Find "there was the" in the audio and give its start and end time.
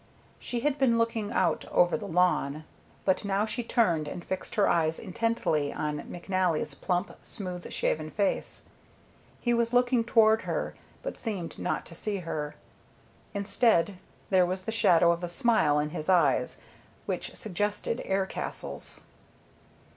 14.31-14.71